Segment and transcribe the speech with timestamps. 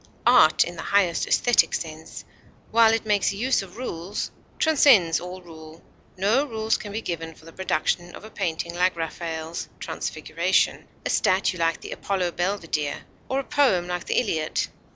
[0.25, 2.25] Art in the highest esthetic sense,
[2.71, 5.83] while it makes use of rules, transcends all rule;
[6.17, 11.09] no rules can be given for the production of a painting like Raffael's "Transfiguration," a
[11.11, 14.65] statue like the Apollo Belvedere, or a poem like the Iliad.